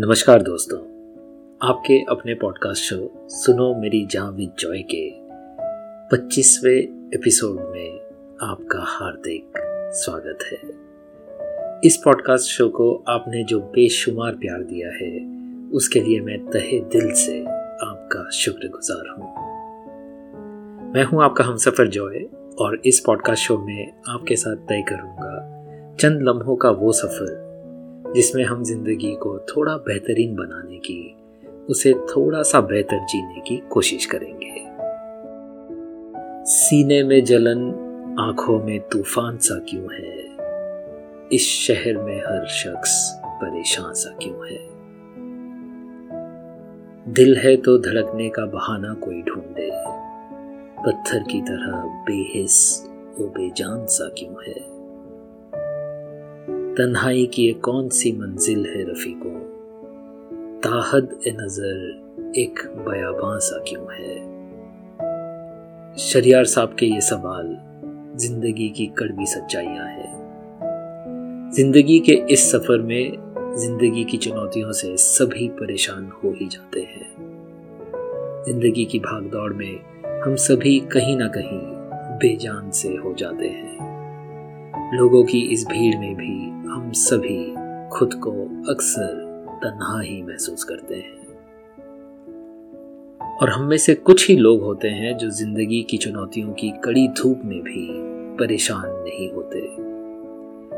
नमस्कार 0.00 0.42
दोस्तों, 0.42 0.78
आपके 1.68 2.04
अपने 2.08 2.34
पॉडकास्ट 2.34 2.82
शो 2.82 3.12
सुनो 3.28 3.74
मेरी 3.74 4.06
जहाँ 4.06 4.32
विद 4.32 4.52
जॉय 4.58 4.82
के 4.94 5.10
25वें 6.08 7.10
एपिसोड 7.14 7.56
में 7.56 8.00
आपका 8.42 8.78
हार्दिक 8.78 9.52
स्वागत 9.94 10.38
है। 10.42 10.58
इस 11.84 11.96
पॉडकास्ट 12.04 12.46
शो 12.46 12.68
को 12.68 13.04
आपने 13.08 13.44
जो 13.44 13.60
बेशुमार 13.60 14.32
प्यार 14.32 14.62
दिया 14.62 14.88
है, 14.88 15.36
उसके 15.70 16.00
लिए 16.00 16.20
मैं 16.20 16.46
तहे 16.46 16.80
दिल 16.80 17.12
से 17.12 17.42
आपका 17.86 18.30
शुक्रगुजार 18.30 19.08
हूँ। 19.08 19.34
मैं 20.92 21.04
हूँ 21.04 21.24
आपका 21.24 21.44
हमसफर 21.44 21.88
जॉय 21.88 22.26
और 22.58 22.82
इस 22.86 23.00
पॉडकास्ट 23.00 23.42
शो 23.42 23.58
में 23.58 23.92
आपके 24.08 24.36
साथ 24.36 24.56
तय 24.56 24.82
करूँगा 24.88 25.56
चंद 26.00 26.22
लम्हों 26.22 26.56
का 26.56 26.70
वो 26.70 26.92
सफ़र 26.92 27.49
जिसमें 28.14 28.44
हम 28.44 28.64
ज़िंदगी 28.64 29.16
को 29.16 29.38
थोड़ा 29.38 29.76
बेहतरीन 29.76 30.36
बनाने 30.36 30.76
की, 30.76 31.16
उसे 31.70 31.92
थोड़ा 31.92 32.42
सा 32.42 32.60
बेहतर 32.60 33.06
जीने 33.06 33.40
की 33.40 33.62
कोशिश 33.70 34.06
करेंगे। 34.06 34.50
सीने 36.46 37.02
में 37.02 37.24
जलन, 37.24 37.86
आँखों 38.20 38.64
में 38.64 38.80
तूफ़ान 38.80 39.36
सा 39.36 39.54
क्यों 39.68 39.94
है? 39.94 40.30
इस 41.32 41.46
शहर 41.46 41.96
में 41.96 42.20
हर 42.20 42.46
शख्स 42.46 43.20
परेशान 43.26 43.94
सा 43.94 44.16
क्यों 44.22 44.48
है? 44.48 44.80
दिल 47.12 47.36
है 47.36 47.56
तो 47.56 47.78
धड़कने 47.78 48.28
का 48.28 48.46
बहाना 48.46 48.94
कोई 48.94 49.22
ढूंढे। 49.22 49.70
पत्थर 50.86 51.18
की 51.18 51.40
तरह 51.40 51.82
बेहिस 51.82 52.86
वो 53.18 53.26
बेजान 53.26 53.86
सा 53.86 54.08
क्यों 54.08 54.34
है? 54.48 54.69
तन्हाई 56.80 57.26
की 57.26 57.42
ये 57.42 57.52
कौन 57.52 57.88
सी 57.88 58.12
मंजिल 58.12 58.66
है 58.66 58.82
रफीकों? 58.82 59.40
ताहद 60.60 61.20
ए 61.26 61.30
नज़र 61.30 62.32
एक 62.36 62.60
बयाबां 62.76 63.38
सा 63.38 63.58
क्यों 63.68 63.82
है? 63.82 64.14
शरियार 65.96 66.44
साहब 66.44 66.76
के 66.78 66.86
ये 66.86 67.00
सवाल 67.00 67.58
ज़िंदगी 68.16 68.68
की 68.68 68.86
कड़वी 68.86 69.26
सच्चाइयाँ 69.26 69.86
हैं। 69.86 71.50
ज़िंदगी 71.54 71.98
के 72.00 72.12
इस 72.12 72.52
सफ़र 72.52 72.78
में 72.78 73.12
ज़िंदगी 73.56 74.04
की 74.04 74.16
चुनौतियों 74.16 74.72
से 74.72 74.96
सभी 74.96 75.48
परेशान 75.48 76.10
हो 76.24 76.30
ही 76.40 76.46
जाते 76.46 76.80
हैं। 76.80 77.08
ज़िंदगी 78.46 78.84
की 78.84 78.98
भागदौड़ 78.98 79.52
में 79.52 79.80
हम 80.24 80.36
सभी 80.36 80.80
कहीं 80.80 81.16
ना 81.16 81.28
कहीं 81.28 81.60
बेजान 82.18 82.70
से 82.70 82.88
हो 82.88 83.14
जाते 83.14 83.48
हैं। 83.48 83.90
लोगों 84.94 85.24
की 85.24 85.40
इस 85.40 85.66
भीड़ 85.66 85.96
में 85.98 86.14
भी 86.14 86.59
हम 86.70 86.92
सभी 86.92 87.54
खुद 87.88 88.14
को 88.14 88.30
अक्सर 88.72 89.14
तन्हा 89.64 90.00
ही 90.00 90.22
महसूस 90.22 90.64
करते 90.64 90.94
हैं। 90.94 91.18
और 93.42 93.50
हम 93.50 93.64
में 93.64 93.76
से 93.76 93.94
कुछ 93.94 94.28
ही 94.30 94.36
लोग 94.36 94.62
होते 94.62 94.88
हैं 94.88 95.16
जो 95.16 95.30
ज़िंदगी 95.30 95.82
की 95.82 95.96
चुनौतियों 95.96 96.52
की 96.52 96.70
कड़ी 96.70 97.08
धूप 97.08 97.42
में 97.44 97.60
भी 97.62 97.86
परेशान 98.36 98.88
नहीं 98.88 99.32
होते। 99.32 99.60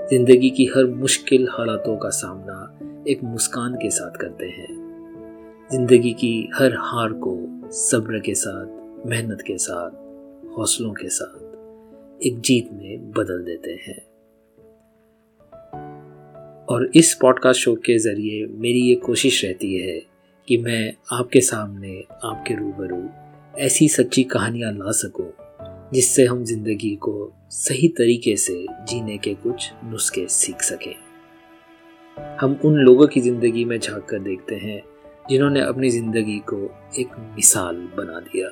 ज़िंदगी 0.08 0.50
की 0.50 0.66
हर 0.66 0.86
मुश्किल 0.86 1.48
हालातों 1.50 1.96
का 1.96 2.08
सामना 2.08 2.78
एक 3.08 3.24
मुस्कान 3.24 3.74
के 3.74 3.90
साथ 3.90 4.10
करते 4.10 4.46
हैं। 4.46 5.68
ज़िंदगी 5.72 6.12
की 6.12 6.50
हर 6.54 6.76
हार 6.78 7.12
को 7.12 7.36
सब्र 7.70 8.18
के 8.18 8.34
साथ, 8.34 8.66
मेहनत 9.06 9.40
के 9.40 9.58
साथ, 9.58 9.90
हौसलों 10.58 10.92
के 10.92 11.08
साथ 11.08 12.22
एक 12.26 12.40
जीत 12.40 12.70
में 12.72 13.10
बदल 13.10 13.44
देते 13.44 13.70
हैं। 13.70 14.11
और 16.72 16.90
इस 16.94 17.18
पॉडकास्ट 17.20 17.60
शो 17.60 17.74
के 17.74 17.98
ज़रिए 17.98 18.46
मेरी 18.46 18.80
ये 18.80 18.94
कोशिश 18.94 19.44
रहती 19.44 19.74
है 19.74 20.02
कि 20.48 20.56
मैं 20.56 20.92
आपके 21.12 21.40
सामने, 21.40 22.04
आपके 22.24 22.54
रूबरू 22.54 23.08
ऐसी 23.58 23.88
सच्ची 23.88 24.24
कहानियाँ 24.24 24.72
ला 24.72 24.90
सकूँ, 24.90 25.32
जिससे 25.94 26.24
हम 26.24 26.44
ज़िंदगी 26.44 26.96
को 26.96 27.32
सही 27.50 27.88
तरीके 27.88 28.36
से 28.36 28.66
जीने 28.72 29.18
के 29.18 29.34
कुछ 29.34 29.70
नुस्खे 29.84 30.26
सीख 30.28 30.62
सकें। 30.62 30.94
हम 32.40 32.60
उन 32.64 32.74
लोगों 32.74 33.06
की 33.06 33.20
ज़िंदगी 33.20 33.64
में 33.64 33.78
झाँक 33.78 34.04
कर 34.04 34.18
देखते 34.18 34.54
हैं, 34.54 34.82
जिन्होंने 35.30 35.60
अपनी 35.60 35.90
ज़िंदगी 35.90 36.38
को 36.38 36.90
एक 36.98 37.08
मिसाल 37.18 37.76
बना 37.76 38.20
दिया। 38.20 38.48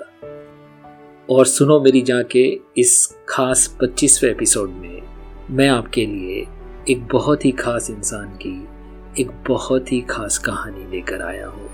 और 1.30 1.46
सुनो 1.46 1.80
मेरी 1.80 2.02
जाके, 2.02 2.60
इस 2.78 3.16
खास 3.28 3.78
25वें 3.82 4.30
एपिसोड 4.30 4.70
में 4.70 5.02
मैं 5.50 5.68
आपके 5.68 6.06
लिए 6.06 6.59
एक 6.88 7.06
बहुत 7.06 7.44
ही 7.44 7.50
खास 7.50 7.88
इंसान 7.90 8.28
की 8.42 8.52
एक 9.18 9.30
बहुत 9.48 9.90
ही 9.92 10.00
खास 10.00 10.38
कहानी 10.38 10.86
लेकर 10.90 11.22
आया 11.22 11.46
हूँ। 11.46 11.68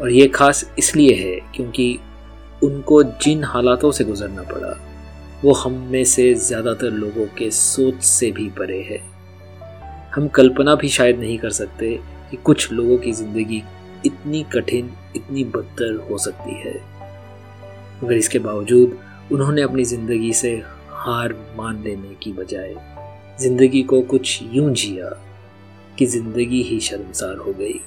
और 0.00 0.10
ये 0.10 0.26
खास 0.28 0.64
इसलिए 0.78 1.14
है 1.14 1.38
क्योंकि 1.54 1.98
उनको 2.62 3.02
जिन 3.02 3.44
हालातों 3.44 3.90
से 3.92 4.04
गुजरना 4.04 4.42
पड़ा, 4.42 4.76
वो 5.44 5.52
हम 5.52 5.72
में 5.92 6.04
से 6.04 6.32
ज़्यादातर 6.34 6.90
लोगों 6.90 7.26
के 7.38 7.50
सोच 7.50 8.02
से 8.02 8.30
भी 8.30 8.48
परे 8.50 8.80
है। 8.82 9.00
हम 10.14 10.28
कल्पना 10.28 10.74
भी 10.74 10.88
शायद 10.88 11.18
नहीं 11.18 11.38
कर 11.38 11.50
सकते 11.52 11.94
कि 12.30 12.36
कुछ 12.36 12.70
लोगों 12.72 12.98
की 12.98 13.12
ज़िंदगी 13.12 13.62
इतनी 14.06 14.42
कठिन, 14.52 14.90
इतनी 15.16 15.44
बदतर 15.46 15.94
हो 16.10 16.18
सकती 16.18 16.60
है। 16.60 16.74
मगर 18.04 18.14
इसके 18.14 18.38
बावजूद 18.38 18.98
उन्होंने 19.32 19.62
अपनी 19.62 19.84
ज़िंदगी 19.84 20.32
से 20.32 20.54
हार 20.90 21.34
मान 21.56 21.82
लेने 21.84 22.14
की 22.14 22.32
बजाय 22.32 22.74
ज़िंदगी 23.40 23.82
को 23.82 24.00
कुछ 24.02 24.38
यूँ 24.42 24.72
जिया 24.72 25.08
कि 25.98 26.06
ज़िंदगी 26.06 26.62
ही 26.62 26.78
शर्मसार 26.80 27.36
हो 27.36 27.52
गई। 27.52 27.80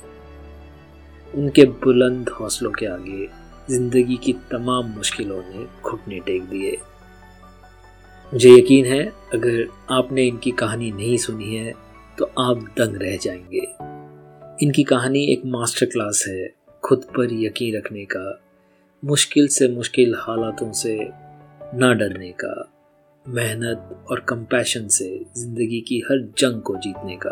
उनके 1.33 1.65
बुलंद 1.65 2.29
हौसलों 2.29 2.71
के 2.71 2.85
आगे 2.85 3.27
ज़िंदगी 3.69 4.17
की 4.17 4.33
तमाम 4.51 4.85
मुश्किलों 4.87 5.41
ने 5.41 5.65
घुटने 5.81 6.19
टेक 6.19 6.43
दिए। 6.43 6.77
मुझे 8.31 8.49
यकीन 8.49 8.85
है, 8.85 9.03
अगर 9.05 9.67
आपने 9.91 10.25
इनकी 10.27 10.51
कहानी 10.51 10.91
नहीं 10.91 11.17
सुनी 11.17 11.55
है 11.55 11.73
तो 12.17 12.31
आप 12.39 12.57
दंग 12.77 13.01
रह 13.01 13.17
जाएँगे। 13.17 13.67
इनकी 14.65 14.83
कहानी 14.83 15.23
एक 15.33 15.41
मास्टर 15.45 15.85
क्लास 15.85 16.23
है, 16.27 16.49
खुद 16.83 17.03
पर 17.17 17.33
यकीन 17.33 17.77
रखने 17.77 18.05
का, 18.05 18.41
मुश्किल 19.03 19.47
से 19.47 19.67
मुश्किल 19.67 20.15
हालातों 20.17 20.71
से 20.71 20.97
ना 21.77 21.93
डरने 21.93 22.31
का। 22.43 22.70
मेहनत 23.25 24.05
और 24.11 24.19
कंपैशन 24.19 24.87
से 24.87 25.05
ज़िंदगी 25.37 25.79
की 25.79 25.99
हर 26.01 26.21
जंग 26.37 26.61
को 26.61 26.75
जीतने 26.75 27.17
का। 27.21 27.31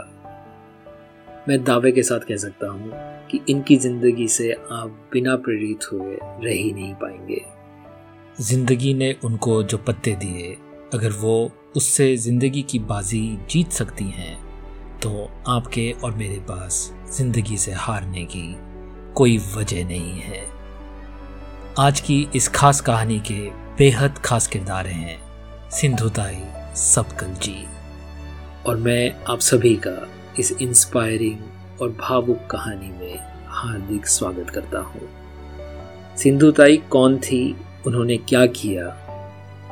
मैं 1.48 1.64
दावे 1.64 1.92
के 1.92 2.04
साथ 2.04 2.20
कह 2.20 2.38
सकता 2.38 2.68
हूँ 2.68 2.92
कि 3.28 3.40
इनकी 3.50 3.78
ज़िंदगी 3.78 4.28
से 4.28 4.52
आप 4.52 5.10
बिना 5.14 5.36
प्रेरित 5.38 5.86
हुए 5.92 6.16
रह 6.16 6.52
ही 6.52 6.72
नहीं 6.74 6.94
पाएँगे। 6.94 7.42
ज़िंदगी 8.40 8.94
ने 8.94 9.12
उनको 9.24 9.62
जो 9.64 9.78
पत्ते 9.78 10.16
दिए, 10.16 10.58
अगर 10.94 11.12
वो 11.12 11.52
उससे 11.78 12.16
ज़िंदगी 12.18 12.62
की 12.62 12.80
बाजी 12.82 13.38
जीत 13.50 13.72
सकती 13.72 14.06
हैं 14.10 14.36
तो 15.00 15.30
आपके 15.48 15.92
और 16.04 16.14
मेरे 16.14 16.40
पास 16.46 16.92
ज़िंदगी 17.12 17.58
से 17.58 17.72
हारने 17.72 18.26
की 18.26 18.56
कोई 19.16 19.38
वजह 19.56 19.88
नहीं 19.88 20.20
है। 20.20 20.46
आज 21.80 22.00
की 22.00 22.28
इस 22.36 22.48
खास 22.48 22.82
कहानी 22.82 23.20
के 23.22 23.40
बेहद 23.78 24.18
खास 24.18 24.48
किरदार 24.48 24.88
हैं। 24.88 25.29
सिंधुताई 25.72 26.38
सबकल 26.76 27.28
जी 27.28 27.66
और 28.66 28.78
मैं 28.78 29.24
आप 29.30 29.40
सभी 29.40 29.76
का 29.76 30.10
इस 30.40 30.52
इंस्पायरिंग 30.52 31.82
और 31.82 31.90
भावुक 31.90 32.48
कहानी 32.52 32.90
में 32.90 33.20
हार्दिक 33.48 34.08
स्वागत 34.08 34.50
करता 34.50 34.80
हूँ। 34.80 35.02
सिंधुताई 36.18 36.78
कौन 36.78 37.18
थी? 37.18 37.56
उन्होंने 37.88 38.18
क्या 38.18 38.46
किया? 38.46 38.88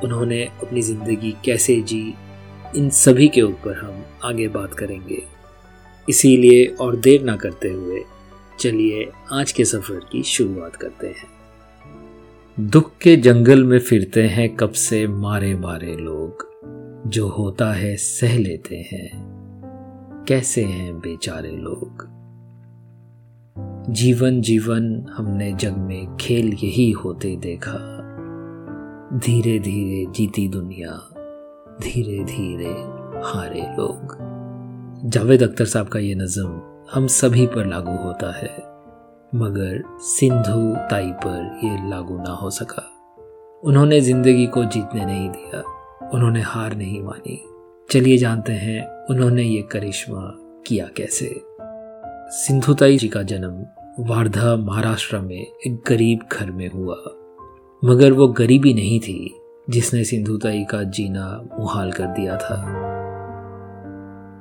उन्होंने 0.03 0.43
अपनी 0.43 0.81
ज़िंदगी 0.81 1.35
कैसे 1.45 1.81
जी? 1.81 2.13
इन 2.75 2.89
सभी 2.89 3.27
के 3.27 3.41
ऊपर 3.41 3.77
हम 3.77 4.05
आगे 4.23 4.47
बात 4.47 4.73
करेंगे। 4.73 5.23
इसीलिए 6.09 6.65
और 6.65 6.95
देर 6.95 7.21
ना 7.21 7.35
करते 7.35 7.69
हुए 7.69 8.03
चलिए 8.59 9.11
आज 9.33 9.51
के 9.51 9.65
सफ़र 9.65 9.99
की 10.11 10.23
शुरुआत 10.23 10.75
करते 10.75 11.07
हैं। 11.07 11.36
दुख 12.59 12.91
के 13.01 13.15
जंगल 13.15 13.63
में 13.63 13.79
फिरते 13.79 14.23
हैं 14.23 14.55
कब 14.55 14.71
से 14.71 15.07
मारे 15.07 15.55
मारे 15.55 15.95
लोग। 15.95 16.47
जो 17.09 17.27
होता 17.27 17.73
है 17.73 17.95
सह 17.95 18.37
लेते 18.37 18.75
हैं। 18.75 19.11
कैसे 20.27 20.63
हैं 20.63 20.99
बेचारे 20.99 21.51
लोग। 21.51 22.07
जीवन 23.93 24.41
जीवन 24.41 25.05
हमने 25.09 25.53
जग 25.53 25.77
में 25.77 26.17
खेल 26.17 26.45
यही 26.47 26.91
होते 26.91 27.35
देखा। 27.35 27.77
धीरे 29.13 29.59
धीरे 29.59 30.11
जीती 30.11 30.47
दुनिया, 30.47 31.09
धीरे 31.81 32.23
धीरे 32.23 32.73
हारे 33.29 33.61
लोग। 33.61 34.17
जावेद 35.09 35.43
अख्तर 35.43 35.65
साहब 35.65 35.87
का 35.87 35.99
ये 35.99 36.15
नज़म 36.15 36.61
हम 36.93 37.07
सभी 37.07 37.47
पर 37.47 37.65
लागू 37.65 37.97
होता 37.97 38.37
है। 38.37 38.76
मगर 39.35 39.83
सिंधु 39.99 40.75
ताई 40.75 41.11
पर 41.11 41.59
यह 41.63 41.89
लागू 41.89 42.17
ना 42.17 42.31
हो 42.31 42.49
सका। 42.49 42.83
उन्होंने 43.63 44.01
ज़िंदगी 44.01 44.47
को 44.47 44.63
जीतने 44.65 45.05
नहीं 45.05 45.29
दिया, 45.29 45.61
उन्होंने 46.13 46.41
हार 46.41 46.75
नहीं 46.75 47.01
मानी। 47.03 47.43
चलिए 47.91 48.17
जानते 48.17 48.53
हैं 48.53 49.05
उन्होंने 49.09 49.43
ये 49.43 49.61
करिश्मा 49.61 50.21
किया 50.67 50.85
कैसे। 50.97 51.41
सिंधुताई 52.37 52.97
जी 52.97 53.07
का 53.07 53.23
जन्म 53.23 53.65
वारधा, 54.09 54.55
महाराष्ट्र 54.55 55.19
में 55.19 55.45
एक 55.67 55.83
गरीब 55.87 56.19
घर 56.31 56.51
में 56.51 56.69
हुआ। 56.69 56.95
मगर 57.83 58.11
वो 58.11 58.27
गरीबी 58.27 58.73
नहीं 58.73 58.99
थी, 58.99 59.33
जिसने 59.69 60.03
सिंधुताई 60.03 60.63
का 60.63 60.83
जीना 60.83 61.49
मुहाल 61.59 61.91
कर 61.91 62.05
दिया 62.05 62.37
था। 62.37 62.63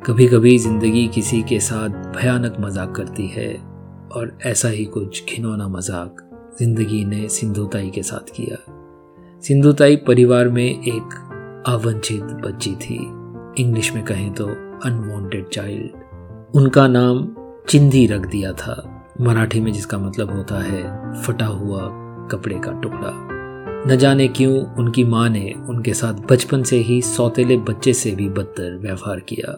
कभी 0.07 0.27
कभी 0.27 0.59
ज़िंदगी 0.59 1.09
किसी 1.09 1.43
के 1.43 1.61
साथ 1.61 1.89
भयानक 1.89 2.57
मज़ाक 2.61 2.95
करती 2.95 3.27
है 3.27 3.76
और 4.17 4.39
ऐसा 4.47 4.69
ही 4.69 4.85
कुछ 4.85 5.25
खिनौना 5.25 5.69
मज़ाक 5.69 6.23
ज़िंदगी 6.59 7.05
ने 7.05 7.29
सिंधुताई 7.29 7.91
के 7.91 8.03
साथ 8.03 8.31
किया। 8.37 8.57
सिंधुताई 9.43 9.97
परिवार 10.07 10.49
में 10.49 10.65
एक 10.65 11.15
अवंचित 11.69 12.23
बच्ची 12.45 12.75
थी। 12.77 12.99
इंग्लिश 13.59 13.93
में 13.95 14.05
कहें 14.05 14.33
तो 14.33 14.47
अनवांटेड 14.85 15.49
चाइल्ड 15.49 16.57
उनका 16.57 16.87
नाम 16.89 17.27
चिंदी 17.69 18.07
रख 18.07 18.27
दिया 18.27 18.53
था। 18.53 18.83
मराठी 19.21 19.61
में 19.61 19.73
जिसका 19.73 19.99
मतलब 19.99 20.31
होता 20.31 20.63
है 20.63 20.83
फटा 21.23 21.47
हुआ 21.47 21.81
कपड़े 22.31 22.59
का 22.59 22.73
टुकड़ा। 22.81 23.13
न 23.89 23.97
जाने 23.97 24.27
क्यों 24.29 24.55
उनकी 24.79 25.05
माँ 25.05 25.29
ने 25.29 25.53
उनके 25.69 25.95
साथ 25.95 26.15
बचपन 26.31 26.63
से 26.63 26.77
ही 26.79 27.01
सौतेले 27.03 27.57
बच्चे 27.57 27.93
से 27.93 28.11
भी 28.11 28.29
बदतर 28.29 28.79
व्यवहार 28.79 29.21
किया। 29.29 29.53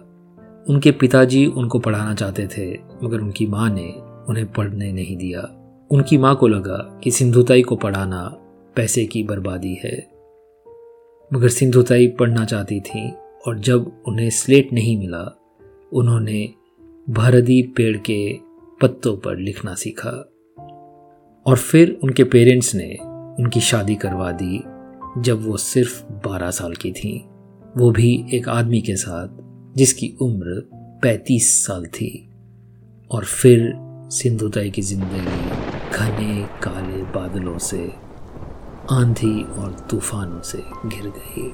उनके 0.69 0.91
पिताजी 0.93 1.45
उनको 1.47 1.79
पढ़ाना 1.79 2.15
चाहते 2.15 2.47
थे, 2.47 2.73
मगर 3.05 3.21
उनकी 3.21 3.47
माँ 3.47 3.69
ने 3.71 3.89
उन्हें 4.29 4.53
पढ़ने 4.53 4.93
नहीं 4.93 5.17
दिया। 5.17 5.55
उनकी 5.91 6.19
माँ 6.19 6.37
को 6.37 6.49
लगा 6.49 7.01
कि 7.05 7.11
सिंधुताई 7.11 7.63
को 7.63 7.77
पढ़ाना 7.77 8.37
पैसे 8.77 9.07
की 9.07 9.23
बर्बादी 9.23 9.75
है। 9.75 10.09
मगर 11.33 11.49
सिंधुताई 11.49 12.07
पढ़ना 12.07 12.45
चाहती 12.45 12.81
थी 12.81 13.13
और 13.47 13.59
जब 13.59 14.03
उन्हें 14.09 14.31
स्लेट 14.31 14.73
नहीं 14.73 14.99
मिला, 14.99 15.39
उन्होंने 15.93 16.55
भरदी 17.11 17.63
पेड़ 17.63 17.97
के 17.97 18.35
पत्तों 18.83 19.17
पर 19.17 19.37
लिखना 19.37 19.75
सीखा। 19.75 20.31
और 21.47 21.57
फिर 21.57 21.99
उनके 22.03 22.25
पेरेंट्स 22.25 22.75
ने 22.75 22.97
उनकी 23.43 23.61
शादी 23.61 23.95
करवा 23.95 24.33
दी, 24.33 24.59
जब 25.21 25.49
वो 25.49 25.57
सिर्फ़ 25.57 26.05
बारह 26.05 26.51
साल 26.51 26.73
की 26.73 26.93
थी। 26.93 27.25
वो 27.77 27.91
भी 27.91 28.27
एक 28.35 28.49
आदमी 28.49 28.81
के 28.81 28.97
साथ, 28.97 29.29
जिसकी 29.77 30.17
उम्र 30.23 30.71
पैंतीस 30.75 31.67
साल 31.67 31.87
थी। 31.87 32.31
और 33.11 33.25
फिर 33.25 33.88
सिंधुताई 34.11 34.71
की 34.71 34.83
ज़िंदगी, 34.83 35.51
घने 35.97 36.43
काले 36.63 37.03
बादलों 37.03 37.59
से, 37.59 37.93
आंधी 38.91 39.43
और 39.43 39.87
तूफानों 39.91 40.41
से 40.41 40.59
घिर 40.87 41.07
गई। 41.07 41.53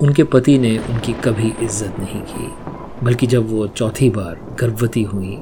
उनके 0.00 0.24
पति 0.24 0.58
ने 0.58 0.78
उनकी 0.78 1.12
कभी 1.12 1.52
इज़्ज़त 1.62 1.94
नहीं 1.98 2.20
की, 2.20 2.52
बल्कि 3.04 3.26
जब 3.26 3.50
वो 3.50 3.66
चौथी 3.66 4.10
बार 4.10 4.56
गर्भवती 4.60 5.02
हुई, 5.02 5.36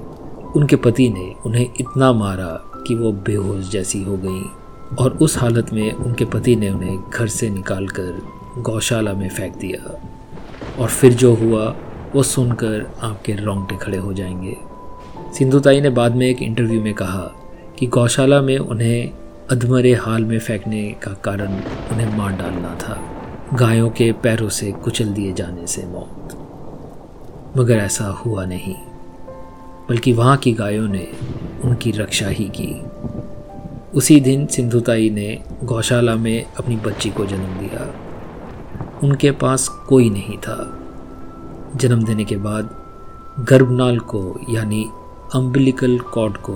उनके 0.57 0.77
पति 0.77 1.09
ने 1.09 1.35
उन्हें 1.47 1.71
इतना 1.81 2.13
मारा 2.13 2.65
कि 2.87 2.95
वो 2.95 3.13
बेहोश 3.13 3.71
जैसी 3.71 4.03
हो 4.03 4.17
गई 4.17 4.43
और 4.97 5.19
उस 5.23 5.39
हालत 5.39 5.73
में 5.73 5.93
उनके 5.93 6.25
पति 6.25 6.57
ने 6.57 6.71
उन्हें 6.71 7.11
घर 7.11 7.27
से 7.27 7.51
निकालकर 7.51 8.23
गौशाला 8.59 9.13
में 9.13 9.29
फेंक 9.29 9.57
दिया। 9.57 10.01
और 10.83 10.89
फिर 10.89 11.13
जो 11.13 11.35
हुआ, 11.35 11.77
वो 12.15 12.23
सुनकर 12.23 12.93
आपके 13.03 13.33
रोंगटे 13.33 13.77
खड़े 13.77 13.99
हो 13.99 14.13
जाएँगे। 14.13 14.68
सिंधुताई 15.35 15.81
ने 15.81 15.91
बाद 15.91 16.15
में 16.15 16.27
एक 16.27 16.43
इंटरव्यू 16.43 16.83
में 16.83 16.95
कहा 16.95 17.31
कि 17.79 17.87
गौशाला 17.87 18.41
में 18.41 18.59
उन्हें 18.59 19.11
अधमरे 19.51 19.95
हाल 19.95 20.25
में 20.25 20.39
फेंकने 20.39 20.83
का 21.03 21.11
कारण 21.25 21.49
उन्हें 21.93 22.17
मार 22.19 22.33
डालना 22.33 22.75
था। 22.75 23.01
गायों 23.55 23.91
के 23.91 24.13
पैरों 24.13 24.49
से 24.49 24.73
कुचल 24.73 25.09
दिए 25.09 25.33
जाने 25.33 25.67
से 25.67 25.87
मौत। 25.87 27.55
मगर 27.57 27.77
ऐसा 27.77 28.05
हुआ 28.05 28.45
नहीं, 28.45 28.75
बल्कि 29.89 30.13
वहाँ 30.13 30.37
की 30.37 30.53
गायों 30.53 30.89
ने 30.89 31.09
उनकी 31.65 31.91
रक्षा 31.91 32.29
ही 32.29 32.51
की। 32.61 32.83
उसी 33.95 34.21
दिन 34.21 34.47
सिंधुताई 34.47 35.11
ने 35.11 35.39
गौशाला 35.65 36.15
में 36.15 36.45
अपनी 36.59 36.77
बच्ची 36.77 37.11
को 37.11 37.27
जन्म 37.27 37.59
दिया। 37.59 37.95
उनके 39.03 39.31
पास 39.31 39.69
कोई 39.69 40.11
नहीं 40.11 40.39
था। 40.39 40.79
जन्म 41.77 42.05
देने 42.05 42.25
के 42.25 42.37
बाद 42.37 42.77
गर्भनाल 43.41 43.99
को, 43.99 44.41
यानी 44.51 44.91
अम्बिलिकल 45.35 45.99
कॉर्ड 45.99 46.37
को 46.37 46.55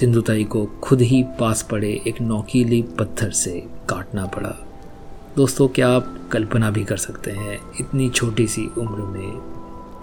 सिंधुताई 0.00 0.44
को 0.44 0.64
खुद 0.82 1.00
ही 1.00 1.22
पास 1.40 1.62
पड़े 1.70 2.02
एक 2.06 2.20
नौकीली 2.20 2.82
पत्थर 2.82 3.30
से 3.30 3.50
काटना 3.88 4.26
पड़ा। 4.26 4.50
दोस्तों, 5.36 5.68
क्या 5.68 5.88
आप 5.88 6.28
कल्पना 6.32 6.70
भी 6.70 6.84
कर 6.84 6.96
सकते 6.96 7.30
हैं 7.30 7.58
इतनी 7.80 8.10
छोटी 8.10 8.46
सी 8.46 8.66
उम्र 8.78 9.02
में 9.02 9.40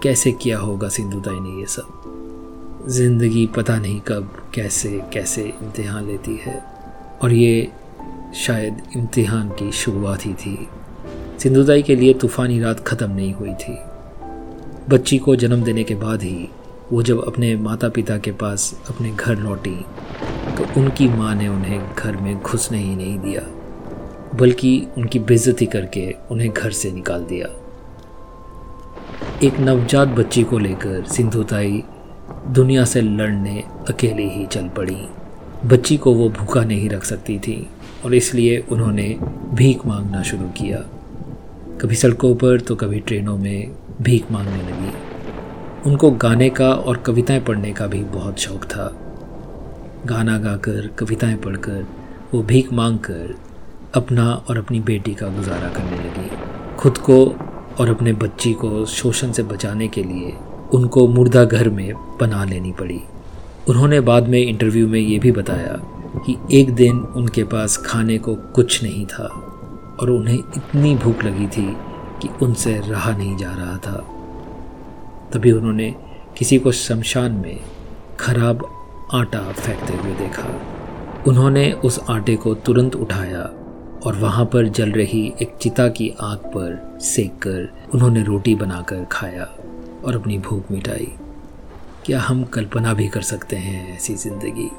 कैसे 0.02 0.32
किया 0.32 0.58
होगा 0.58 0.88
सिंधुताई 0.88 1.40
ने 1.40 1.60
ये 1.60 1.66
सब? 1.66 2.86
ज़िंदगी 2.88 3.46
पता 3.46 3.78
नहीं 3.78 4.00
कब, 4.00 4.50
कैसे 4.54 5.02
कैसे 5.12 5.42
इम्तिहान 5.42 6.06
लेती 6.06 6.36
है। 6.36 6.64
और 7.22 7.32
ये 7.32 7.72
शायद 8.34 8.82
इम्तिहान 8.96 9.48
की 9.48 9.72
शुरुआत 9.72 10.26
ही 10.26 10.34
थी। 10.34 10.68
सिंधुताई 11.38 11.82
के 11.82 11.96
लिए 11.96 12.14
तूफ़ानी 12.14 12.60
रात 12.60 12.80
ख़त्म 12.80 13.10
नहीं 13.10 13.34
हुई 13.34 13.54
थी। 13.54 13.78
बच्ची 14.88 15.18
को 15.18 15.36
जन्म 15.36 15.62
देने 15.62 15.84
के 15.84 15.94
बाद 15.94 16.22
ही 16.22 16.48
वो 16.92 17.02
जब 17.02 17.24
अपने 17.26 17.54
माता 17.58 17.88
पिता 17.88 18.16
के 18.18 18.30
पास 18.32 18.72
अपने 18.90 19.10
घर 19.10 19.38
लौटी 19.38 19.76
तो 20.56 20.64
उनकी 20.80 21.08
माँ 21.08 21.34
ने 21.34 21.48
उन्हें 21.48 21.94
घर 21.94 22.16
में 22.16 22.36
घुसने 22.36 22.78
ही 22.78 22.94
नहीं 22.96 23.18
दिया, 23.18 23.42
बल्कि 24.36 24.86
उनकी 24.98 25.18
बेइज्जती 25.20 25.66
करके 25.66 26.14
उन्हें 26.30 26.50
घर 26.50 26.70
से 26.72 26.90
निकाल 26.92 27.24
दिया। 27.24 27.48
एक 29.42 29.60
नवजात 29.60 30.08
बच्ची 30.08 30.42
को 30.42 30.58
लेकर 30.58 31.04
सिंधुताई 31.06 31.82
दुनिया 32.48 32.84
से 32.84 33.00
लड़ने 33.00 33.62
अकेले 33.88 34.28
ही 34.28 34.46
चल 34.46 34.68
पड़ी। 34.68 35.00
बच्ची 35.66 35.96
को 35.96 36.14
वो 36.14 36.28
भूखा 36.30 36.64
नहीं 36.64 36.88
रख 36.88 37.04
सकती 37.04 37.38
थी, 37.38 37.66
और 38.04 38.14
इसलिए 38.14 38.58
उन्होंने 38.72 39.08
भीख 39.54 39.86
मांगना 39.86 40.22
शुरू 40.22 40.48
किया। 40.58 40.78
कभी 41.80 41.94
सड़कों 41.94 42.34
पर 42.34 42.60
तो 42.60 42.76
कभी 42.76 43.00
ट्रेनों 43.00 43.36
में 43.38 43.70
भीख 44.02 44.30
मांगने 44.32 44.62
लगी। 44.62 44.92
उनको 45.86 46.10
गाने 46.10 46.50
का 46.50 46.72
और 46.72 46.96
कविताएँ 46.96 47.40
पढ़ने 47.40 47.72
का 47.72 47.86
भी 47.86 48.04
बहुत 48.04 48.38
शौक 48.38 48.64
था। 48.64 48.96
गाना 50.06 50.38
गाकर, 50.38 50.86
कविताएँ 50.86 51.36
पढ़कर, 51.36 51.86
वो 52.34 52.42
भीख 52.42 52.72
मांग 52.72 52.98
कर 52.98 53.34
अपना 53.94 54.32
और 54.32 54.58
अपनी 54.58 54.80
बेटी 54.80 55.14
का 55.14 55.28
गुजारा 55.28 55.68
करने 55.68 55.96
लगी। 55.96 56.30
खुद 56.76 56.98
को 56.98 57.34
और 57.80 57.90
अपने 57.90 58.12
बच्ची 58.12 58.52
को 58.52 58.84
शोषण 58.86 59.32
से 59.32 59.42
बचाने 59.42 59.88
के 59.88 60.02
लिए 60.02 60.32
उनको 60.74 61.08
मुर्दा 61.08 61.44
घर 61.44 61.68
में 61.68 61.94
पना 61.94 62.44
लेनी 62.44 62.72
पड़ी। 62.72 63.00
उन्होंने 63.68 64.00
बाद 64.00 64.28
में 64.28 64.38
इंटरव्यू 64.38 64.88
में 64.88 65.00
ये 65.00 65.18
भी 65.18 65.32
बताया 65.32 65.80
कि 66.26 66.36
एक 66.52 66.74
दिन 66.74 66.98
उनके 66.98 67.44
पास 67.44 67.76
खाने 67.76 68.18
को 68.18 68.34
कुछ 68.34 68.82
नहीं 68.82 69.06
था 69.06 69.24
और 70.00 70.10
उन्हें 70.10 70.38
इतनी 70.38 70.94
भूख 70.94 71.24
लगी 71.24 71.46
थी 71.46 71.76
कि 72.22 72.28
उनसे 72.42 72.80
रहा 72.80 73.16
नहीं 73.16 73.36
जा 73.36 73.50
रहा 73.50 73.76
था। 73.76 74.19
तभी 75.32 75.52
उन्होंने 75.52 75.94
किसी 76.38 76.58
को 76.58 76.72
शमशान 76.72 77.32
में 77.32 77.60
खराब 78.20 78.64
आटा 79.14 79.40
फेंकते 79.52 79.92
हुए 79.92 80.14
देखा। 80.14 80.48
उन्होंने 81.26 81.72
उस 81.72 82.00
आटे 82.10 82.36
को 82.36 82.54
तुरंत 82.54 82.96
उठाया 82.96 83.42
और 84.06 84.16
वहाँ 84.16 84.44
पर 84.44 84.68
जल 84.68 84.92
रही 84.92 85.32
एक 85.42 85.56
चिता 85.56 85.88
की 85.88 86.12
आग 86.20 86.38
पर 86.38 86.98
सेक 87.00 87.38
कर 87.38 87.88
उन्होंने 87.94 88.22
रोटी 88.22 88.54
बनाकर 88.54 89.04
खाया 89.04 89.48
और 90.04 90.16
अपनी 90.16 90.38
भूख 90.38 90.70
मिटाई। 90.70 91.12
क्या 92.04 92.20
हम 92.20 92.44
कल्पना 92.44 92.92
भी 92.94 93.08
कर 93.08 93.22
सकते 93.22 93.56
हैं 93.56 93.96
ऐसी 93.96 94.14
ज़िंदगी? 94.14 94.70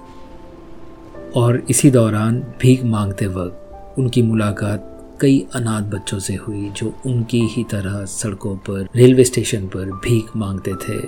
और 1.35 1.63
इसी 1.69 1.91
दौरान 1.91 2.39
भीख 2.61 2.83
मांगते 2.83 3.27
वक्त 3.27 3.95
उनकी 3.99 4.21
मुलाकात 4.21 4.90
कई 5.21 5.47
अनाथ 5.55 5.81
बच्चों 5.81 6.19
से 6.19 6.35
हुई, 6.35 6.69
जो 6.69 6.93
उनकी 7.05 7.39
ही 7.39 7.63
तरह 7.63 8.05
सड़कों 8.05 8.55
पर, 8.55 8.87
रेलवे 8.95 9.23
स्टेशन 9.23 9.67
पर 9.67 9.91
भीख 9.91 10.35
मांगते 10.35 10.73
थे, 10.73 10.99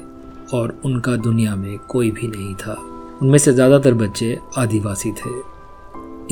और 0.57 0.81
उनका 0.85 1.15
दुनिया 1.15 1.55
में 1.55 1.77
कोई 1.77 2.11
भी 2.11 2.27
नहीं 2.27 2.55
था। 2.55 2.73
उनमें 3.21 3.37
से 3.37 3.53
ज़्यादातर 3.53 3.93
बच्चे 3.93 4.37
आदिवासी 4.57 5.11
थे। 5.11 5.53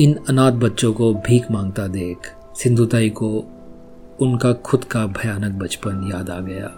इन 0.04 0.14
अनाथ 0.28 0.52
बच्चों 0.52 0.92
को 0.92 1.14
भीख 1.14 1.50
माँगता 1.50 1.86
देख 1.86 2.18
सिंधुताई 2.56 3.10
को 3.10 3.28
उनका 4.20 4.52
खुद 4.52 4.84
का 4.84 5.06
भयानक 5.06 5.52
बचपन 5.52 6.10
याद 6.12 6.30
आ 6.30 6.40
गया, 6.40 6.70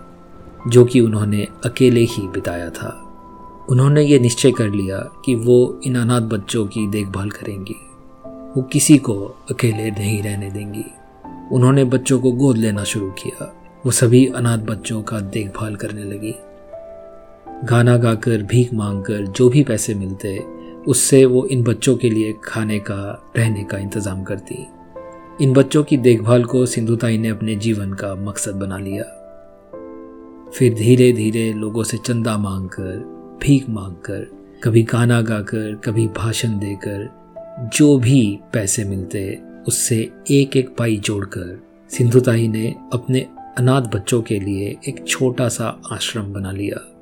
जो 0.68 0.84
कि 0.84 1.00
उन्होंने 1.00 1.48
अकेले 1.64 2.00
ही 2.00 2.28
बिताया 2.28 2.70
था। 2.70 3.00
उन्होंने 3.70 4.02
ये 4.02 4.18
निश्चय 4.18 4.52
कर 4.52 4.68
लिया 4.68 4.98
कि 5.24 5.34
वो 5.34 5.80
इन 5.84 5.96
अनाथ 5.96 6.20
बच्चों 6.20 6.66
की 6.66 6.86
देखभाल 6.86 7.30
करेंगी। 7.30 7.74
वो 8.56 8.62
किसी 8.62 8.98
को 8.98 9.44
अकेले 9.50 9.90
नहीं 9.90 10.22
रहने 10.22 10.50
देंगी। 10.50 10.84
उन्होंने 11.52 11.84
बच्चों 11.84 12.20
को 12.20 12.32
गोद 12.32 12.56
लेना 12.56 12.84
शुरू 12.84 13.10
किया। 13.10 13.54
वो 13.86 13.92
सभी 13.92 14.26
अनाथ 14.26 14.58
बच्चों 14.58 15.02
का 15.02 15.20
देखभाल 15.20 15.76
करने 15.76 16.04
लगी। 16.04 16.34
गाना 17.64 17.96
गाकर 17.96 18.42
भीख 18.42 18.74
मांगकर 18.74 19.26
जो 19.26 19.48
भी 19.48 19.64
पैसे 19.64 19.94
मिलते, 19.94 20.38
उससे 20.86 21.24
वो 21.24 21.46
इन 21.46 21.62
बच्चों 21.62 21.96
के 21.96 22.10
लिए 22.10 22.34
खाने 22.44 22.78
का, 22.78 23.32
रहने 23.36 23.64
का 23.64 23.78
इंतज़ाम 23.78 24.22
करती। 24.22 24.66
इन 25.40 25.52
बच्चों 25.52 25.84
की 25.84 25.96
देखभाल 25.96 26.44
को 26.44 26.66
सिंधुताई 26.66 27.18
ने 27.18 27.28
अपने 27.28 27.56
जीवन 27.56 27.92
का 27.92 28.14
मकसद 28.14 28.54
बना 28.54 28.78
लिया। 28.78 29.04
फिर 30.50 30.74
धीरे 30.74 31.12
धीरे 31.12 31.52
लोगों 31.52 31.82
से 31.84 31.96
चंदा 31.96 32.38
मांगकर, 32.38 32.96
भीख 33.42 33.68
मांगकर, 33.68 34.26
कभी 34.64 34.82
गाना 34.82 35.20
गाकर, 35.20 35.74
कभी 35.74 36.08
भाषण 36.08 36.48
देकर 36.48 37.23
जो 37.60 37.98
भी 37.98 38.38
पैसे 38.52 38.84
मिलते, 38.84 39.40
उससे 39.68 40.10
एक 40.30 40.56
एक 40.56 40.76
पाई 40.76 40.96
जोड़कर 40.96 41.62
सिंधुताई 41.90 42.48
ने 42.48 42.74
अपने 42.92 43.26
अनाथ 43.58 43.82
बच्चों 43.82 44.22
के 44.22 44.40
लिए 44.40 44.76
एक 44.88 45.06
छोटा 45.08 45.48
सा 45.48 45.82
आश्रम 45.92 46.32
बना 46.32 46.52
लिया। 46.52 46.92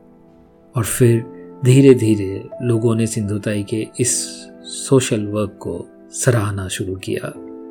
और 0.76 0.84
फिर 0.84 1.24
धीरे 1.64 1.94
धीरे 1.94 2.48
लोगों 2.62 2.94
ने 2.94 3.06
सिंधुताई 3.06 3.62
के 3.62 3.86
इस 4.00 4.24
सोशल 4.64 5.26
वर्क 5.26 5.58
को 5.60 5.88
सराहना 6.10 6.68
शुरू 6.68 6.96
किया। 6.96 7.28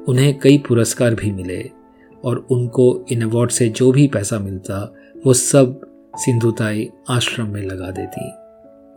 उन्हें 0.07 0.39
कई 0.39 0.57
पुरस्कार 0.57 1.15
भी 1.15 1.31
मिले 1.31 1.69
और 2.25 2.47
उनको 2.51 3.05
इन 3.11 3.21
अवार्ड 3.21 3.51
से 3.51 3.69
जो 3.69 3.91
भी 3.91 4.07
पैसा 4.07 4.39
मिलता, 4.39 4.93
वो 5.25 5.33
सब 5.33 5.81
सिंधुताई 6.15 6.89
आश्रम 7.09 7.47
में 7.47 7.61
लगा 7.61 7.91
देती। 7.91 8.40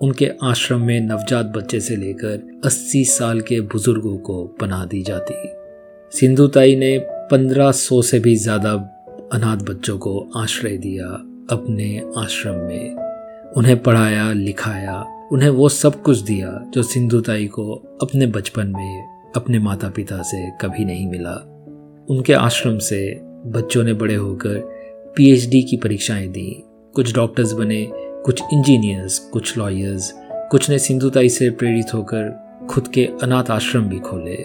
उनके 0.02 0.30
आश्रम 0.42 0.80
में 0.80 1.00
नवजात 1.00 1.46
बच्चे 1.46 1.80
से 1.80 1.96
लेकर 1.96 2.60
80 2.66 3.04
साल 3.04 3.40
के 3.40 3.60
बुज़ुर्गों 3.60 4.16
को 4.16 4.56
बना 4.60 4.84
दी 4.84 5.02
जाती। 5.02 5.34
सिंधुताई 6.18 6.76
ने 6.76 6.98
1500 6.98 8.02
से 8.02 8.20
भी 8.20 8.36
ज़्यादा 8.36 8.72
अनाथ 9.32 9.56
बच्चों 9.56 9.98
को 9.98 10.30
आश्रय 10.36 10.76
दिया 10.76 11.06
अपने 11.50 12.02
आश्रम 12.18 12.54
में। 12.54 12.94
उन्हें 13.56 13.82
पढ़ाया, 13.82 14.32
लिखाया, 14.32 15.06
उन्हें 15.32 15.48
वो 15.48 15.68
सब 15.68 16.02
कुछ 16.02 16.18
दिया 16.18 16.70
जो 16.74 16.82
सिंधुताई 16.82 17.46
को 17.46 17.74
अपने 18.02 18.26
बचपन 18.26 18.66
में 18.66 19.32
अपने 19.36 19.58
माता 19.58 19.88
पिता 19.88 20.22
से 20.22 20.50
कभी 20.50 20.84
नहीं 20.84 21.06
मिला। 21.06 21.34
उनके 22.10 22.32
आश्रम 22.32 22.78
से 22.78 23.20
बच्चों 23.46 23.84
ने 23.84 23.92
बड़े 23.92 24.14
होकर 24.14 24.58
पीएचडी 25.16 25.62
की 25.62 25.76
परीक्षाएँ 25.76 26.28
दी। 26.28 26.64
कुछ 26.94 27.14
डॉक्टर्स 27.14 27.52
बने 27.52 27.88
कुछ 28.24 28.42
इंजीनियर्स, 28.52 29.18
कुछ 29.18 29.58
लॉयर्स 29.58 30.12
कुछ 30.50 30.68
ने 30.70 30.78
सिंधुताई 30.78 31.28
से 31.28 31.50
प्रेरित 31.50 31.94
होकर 31.94 32.66
खुद 32.70 32.88
के 32.88 33.04
अनाथ 33.22 33.50
आश्रम 33.50 33.82
भी 33.82 33.98
खोले। 33.98 34.36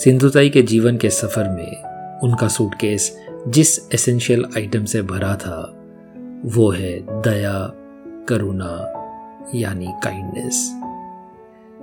सिंधुताई 0.00 0.50
के 0.50 0.62
जीवन 0.62 0.96
के 0.96 1.10
सफ़र 1.10 1.48
में 1.48 2.20
उनका 2.20 2.48
सूटकेस 2.48 3.16
जिस 3.48 3.78
एसेंशियल 3.94 4.44
आइटम 4.56 4.84
से 4.84 5.02
भरा 5.02 5.34
था, 5.36 5.72
वो 6.44 6.70
है 6.70 7.22
दया, 7.22 7.72
करुणा, 8.28 8.72
यानी 9.54 9.88
काइंडनेस 10.04 10.78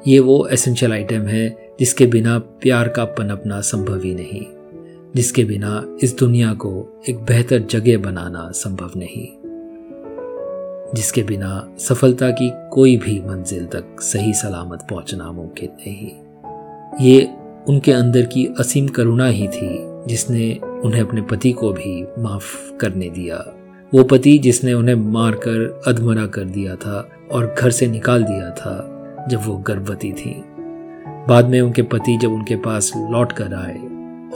ये 0.08 0.20
वो 0.20 0.46
एसेंशियल 0.48 0.94
आइटम 0.94 1.28
है 1.28 1.50
जिसके 1.80 2.06
बिना 2.06 2.38
प्यार 2.40 2.88
का 2.88 3.06
पनपना 3.06 3.62
संभव 3.62 4.02
ही 4.04 4.14
नहीं, 4.16 4.46
जिसके 5.16 5.44
बिना 5.44 5.84
इस 6.04 6.18
दुनिया 6.18 6.54
को 6.54 7.02
एक 7.10 7.20
बेहतर 7.20 7.60
जगह 7.60 7.98
बनाना 7.98 8.50
संभव 8.52 8.92
नहीं। 8.96 9.39
जिसके 10.96 11.24
बिना 11.24 11.76
सफलता 11.80 12.30
की 12.30 12.52
कोई 12.72 12.98
भी 12.98 13.20
मंजिल 13.20 13.66
तक 13.66 14.02
सही 14.02 14.34
सलामत 14.34 14.88
पहुँचना 14.90 15.32
मुमकिन 15.32 15.70
नहीं। 15.88 16.12
ये 17.06 17.30
उनके 17.68 17.92
अंदर 17.92 18.22
की 18.22 18.46
असीम 18.60 18.88
करुणा 18.88 19.28
ही 19.28 19.48
थी, 19.48 19.70
जिसने 20.08 20.60
उन्हें 20.84 21.02
अपने 21.02 21.22
पति 21.22 21.52
को 21.52 21.72
भी 21.74 22.08
माफ़ 22.20 22.78
करने 22.78 23.10
दिया। 23.10 23.38
वो 23.94 24.04
पति 24.04 24.38
जिसने 24.38 24.74
उन्हें 24.74 24.96
मारकर 24.96 25.82
अधमरा 25.88 26.26
कर 26.26 26.44
दिया 26.44 26.76
था 26.76 27.10
और 27.32 27.56
घर 27.60 27.70
से 27.70 27.88
निकाल 27.88 28.24
दिया 28.24 28.50
था, 28.50 28.76
जब 29.30 29.40
वो 29.46 29.58
गर्भवती 29.58 30.12
थी। 30.12 30.44
बाद 31.28 31.46
में 31.46 31.62
उनके 31.62 31.82
पति 31.82 32.18
जब 32.18 32.32
उनके 32.32 32.56
पास 32.56 32.92
लौट 32.98 33.32
कर 33.32 33.54
आए 33.54 33.78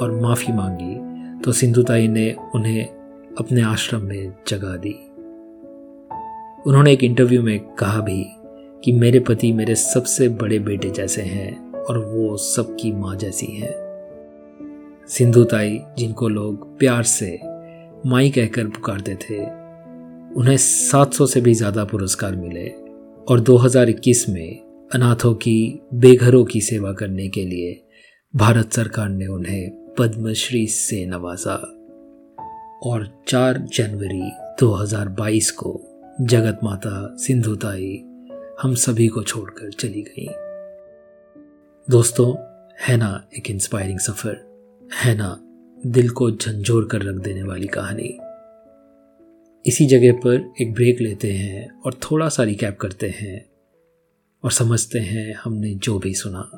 और 0.02 0.20
माफ़ी 0.22 0.54
मांगी 0.54 1.14
तो 1.40 1.52
सिंधुताई 1.52 2.08
ने 2.08 2.36
उन्हें 2.56 2.86
अपने 3.40 3.62
आश्रम 3.62 4.02
में 4.02 4.34
जगा 4.48 4.76
दी। 4.78 5.13
उन्होंने 6.68 6.92
एक 6.92 7.04
इंटरव्यू 7.04 7.44
में 7.44 7.60
कहा 7.60 8.00
भी 8.00 8.26
कि 8.84 8.92
मेरे 8.92 9.20
पति 9.20 9.54
मेरे 9.54 9.76
सबसे 9.76 10.30
बड़े 10.30 10.60
बेटे 10.60 10.90
जैसे 10.90 11.22
हैं 11.22 11.72
और 11.74 11.98
वो 11.98 12.38
सबकी 12.38 12.92
माँ 12.92 13.16
जैसी 13.16 13.46
है। 13.46 13.72
सिंधुताई 15.08 15.82
जिनको 15.98 16.28
लोग 16.28 16.80
प्यार 16.80 17.04
से 17.04 17.40
माई 18.06 18.30
कहकर 18.30 18.68
पुकारते 18.68 19.16
थे, 19.16 19.40
उन्हें 20.34 20.58
700 20.58 21.26
से 21.26 21.42
भी 21.42 21.54
ज़्यादा 21.54 21.86
पुरस्कार 21.86 22.36
मिले 22.36 22.70
और 23.28 23.40
2021 23.40 24.30
में 24.30 24.60
अनाथों 24.94 25.34
की, 25.34 25.80
बेघरों 25.94 26.46
की 26.46 26.62
सेवा 26.62 26.94
करने 26.94 27.28
के 27.28 27.46
लिए 27.46 27.88
भारत 28.36 28.74
सरकार 28.74 29.10
ने 29.10 29.28
उन्हें 29.28 29.94
पद्मश्री 30.00 30.68
से 30.68 31.06
नवाजा 31.06 31.56
और 32.84 33.24
4 33.28 33.58
जनवरी 33.58 34.32
2022 34.60 35.52
को 35.52 35.93
जगत 36.22 36.60
माता 36.64 37.16
सिंधुताई 37.18 37.98
हम 38.62 38.74
सभी 38.74 39.08
को 39.08 39.24
छोड़कर 39.24 39.72
चली 39.72 40.02
गई। 40.02 40.28
दोस्तों 41.90 42.36
है 42.80 42.98
ना 42.98 43.28
एक 43.38 43.52
इंस्पायरिंग 43.52 44.00
सफ़र। 44.00 44.36
है 45.04 45.16
ना 45.16 45.40
दिल 45.86 46.10
को 46.10 46.32
झंझोर 46.32 46.88
कर 46.92 47.02
रख 47.02 47.16
देने 47.16 47.44
वाली 47.44 47.68
कहानी। 47.68 48.18
इसी 49.70 49.86
जगह 49.86 50.14
पर 50.14 50.54
एक 50.62 50.74
ब्रेक 50.74 51.02
लेते 51.02 51.32
हैं 51.32 51.82
और 51.82 51.94
थोड़ा 51.94 52.30
सा 52.30 52.44
रिकैप 52.44 52.78
करते 52.78 53.10
हैं 53.10 53.50
और 54.44 54.52
समझते 54.52 55.00
हैं 55.00 55.36
हमने 55.44 55.76
जो 55.76 56.00
भी 56.00 56.14
सुना। 56.14 56.50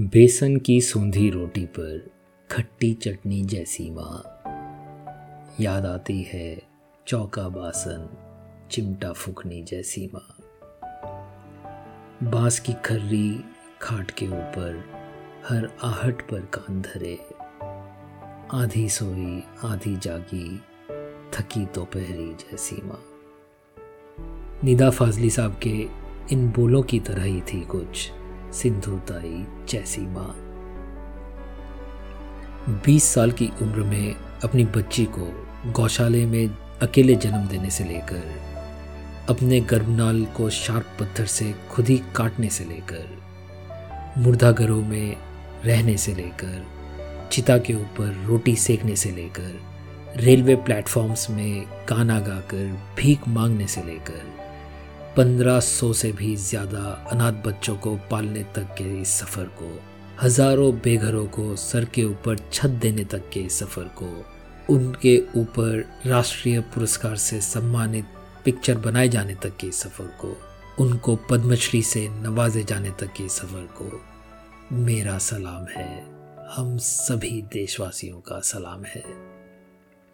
बेसन 0.00 0.56
की 0.56 0.80
सूंधी 0.80 1.30
रोटी 1.30 1.66
पर 1.66 2.10
खट्टी 2.50 2.94
चटनी 2.94 3.42
जैसी 3.42 3.90
माँ। 3.90 4.33
याद 5.60 5.86
आती 5.86 6.22
है 6.22 6.62
चौका 7.06 7.48
बासन, 7.48 8.08
चिमटा 8.70 9.12
फुकनी 9.12 9.62
जैसी 9.62 10.10
माँ। 10.14 10.36
बाँस 12.30 12.60
की 12.60 12.72
खर्री 12.72 13.44
खाट 13.82 14.10
के 14.10 14.26
ऊपर, 14.26 14.84
हर 15.48 15.70
आहट 15.82 16.30
पर 16.30 16.40
कान 16.40 16.82
धरे। 16.82 17.18
आधी 18.62 18.88
सोई, 18.88 19.42
आधी 19.64 19.96
जागी, 19.96 20.62
थकी 21.32 21.66
दोपहरी 21.66 22.34
जैसी 22.34 22.76
माँ। 22.76 23.04
निदा 24.64 24.90
फाजली 24.90 25.30
साहब 25.30 25.60
के 25.62 25.88
इन 26.32 26.52
बोलों 26.56 26.82
की 26.82 27.00
तरह 27.00 27.22
ही 27.22 27.40
थी 27.40 27.64
कुछ 27.64 28.12
सिंधु 28.52 28.98
ताई 28.98 29.46
जैसी 29.68 30.02
माँ। 30.02 30.34
बीस 32.68 33.04
साल 33.04 33.32
की 33.32 33.48
उम्र 33.62 33.76
में 33.76 34.23
अपनी 34.44 34.64
बच्ची 34.64 35.04
को 35.04 35.44
गौशाले 35.72 36.26
में 36.26 36.46
अकेले 36.82 37.14
जन्म 37.14 37.46
देने 37.46 37.70
से 37.70 37.84
लेकर, 37.84 38.22
अपने 39.28 39.60
गर्भनाल 39.60 40.24
को 40.24 40.50
शार्प 40.50 40.86
पत्थर 41.00 41.26
से 41.26 41.54
खुद 41.70 41.88
ही 41.88 42.02
काटने 42.16 42.48
से 42.48 42.64
लेकर, 42.64 43.06
मुर्दा 44.18 44.52
घरों 44.52 44.82
में 44.82 45.16
रहने 45.64 45.96
से 45.96 46.14
लेकर, 46.14 46.66
चिता 47.32 47.58
के 47.58 47.74
ऊपर 47.74 48.24
रोटी 48.24 48.56
सेकने 48.56 48.96
से 48.96 49.10
लेकर, 49.10 49.60
रेलवे 50.16 50.56
प्लेटफॉर्म्स 50.56 51.30
में 51.30 51.64
गाना 51.88 52.20
गाकर 52.20 52.78
भीख 52.96 53.28
मांगने 53.28 53.66
से 53.66 53.82
लेकर, 53.82 54.22
पंद्रह 55.16 55.60
सौ 55.60 55.92
से 55.92 56.12
भी 56.12 56.36
ज़्यादा 56.36 57.08
अनाथ 57.12 57.32
बच्चों 57.32 57.76
को 57.76 57.96
पालने 58.10 58.42
तक 58.42 58.74
के 58.78 59.00
इस 59.00 59.08
सफ़र 59.08 59.44
को 59.44 59.80
हज़ारों 60.22 60.72
बेघरों 60.74 61.26
को 61.26 61.54
सर 61.56 61.84
के 61.84 62.04
ऊपर 62.04 62.38
छत 62.52 62.70
देने 62.82 63.04
तक 63.04 63.28
के 63.32 63.48
सफ़र 63.48 63.84
को, 64.00 64.06
उनके 64.74 65.16
ऊपर 65.36 65.84
राष्ट्रीय 66.06 66.60
पुरस्कार 66.74 67.16
से 67.16 67.40
सम्मानित 67.40 68.04
पिक्चर 68.44 68.78
बनाए 68.78 69.08
जाने 69.08 69.34
तक 69.34 69.56
के 69.56 69.70
सफ़र 69.72 70.06
को, 70.20 70.36
उनको 70.78 71.16
पद्मश्री 71.30 71.82
से 71.82 72.08
नवाजे 72.22 72.62
जाने 72.62 72.90
तक 72.90 73.12
के 73.12 73.28
सफ़र 73.28 73.66
को, 73.80 74.00
मेरा 74.72 75.18
सलाम 75.18 75.66
है। 75.76 75.88
हम 76.56 76.76
सभी 76.78 77.42
देशवासियों 77.52 78.20
का 78.20 78.40
सलाम 78.40 78.84
है। 78.84 79.04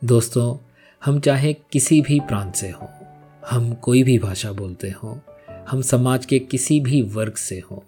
दोस्तों, 0.03 0.57
हम 1.03 1.21
चाहे 1.21 1.53
किसी 1.73 2.01
भी 2.01 2.21
प्रांत 2.21 2.55
से 2.55 2.71
हों, 2.71 2.89
हम 3.51 3.73
कोई 3.75 4.03
भी 4.03 4.19
भाषा 4.19 4.53
बोलते 4.53 4.91
हों, 4.93 5.17
हम 5.69 5.83
समाज 5.83 6.27
के 6.27 6.39
किसी 6.39 6.81
भी 6.81 7.03
वर्ग 7.03 7.35
से 7.35 7.63
हों, 7.71 7.81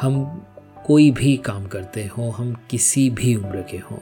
हम 0.00 0.46
कोई 0.88 1.10
भी 1.10 1.36
काम 1.36 1.66
करते 1.66 2.04
हों, 2.06 2.32
हम 2.32 2.54
किसी 2.70 3.08
भी 3.10 3.34
उम्र 3.34 3.62
के 3.62 3.78
हों। 3.80 3.98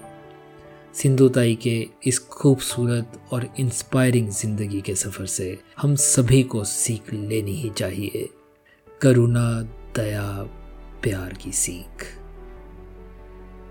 सिंधुताई 0.94 1.54
के 1.54 1.88
इस 2.06 2.18
खूबसूरत 2.28 3.18
और 3.32 3.48
इंस्पायरिंग 3.60 4.28
ज़िंदगी 4.30 4.80
के 4.80 4.94
सफ़र 4.94 5.26
से 5.26 5.58
हम 5.78 5.94
सभी 5.94 6.42
को 6.42 6.62
सीख 6.64 7.12
लेनी 7.12 7.54
ही 7.54 7.70
चाहिए। 7.70 8.28
करुणा, 9.00 9.50
दया, 9.96 10.28
प्यार 11.02 11.32
की 11.32 11.52
सीख 11.52 12.04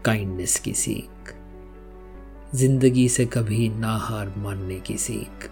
काइंडनेस 0.06 0.60
की 0.60 0.74
सीख, 0.74 1.34
ज़िंदगी 2.56 3.08
से 3.10 3.26
कभी 3.26 3.70
ना 3.70 3.96
हार 3.98 4.34
मानने 4.38 4.80
की 4.80 4.98
सीख, 4.98 5.50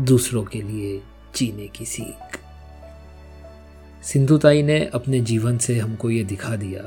दूसरों 0.00 0.44
के 0.44 0.62
लिए 0.62 1.00
जीने 1.36 1.68
की 1.68 1.84
सीख। 1.86 2.40
सिंधुताई 4.04 4.62
ने 4.62 4.78
अपने 4.84 5.20
जीवन 5.20 5.58
से 5.58 5.78
हमको 5.78 6.10
ये 6.10 6.24
दिखा 6.24 6.56
दिया 6.56 6.82